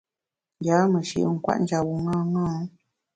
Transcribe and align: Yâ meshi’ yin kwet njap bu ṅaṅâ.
Yâ 0.65 0.77
meshi’ 0.91 1.17
yin 1.21 1.37
kwet 1.43 1.59
njap 1.61 1.83
bu 1.87 1.95
ṅaṅâ. 2.05 2.45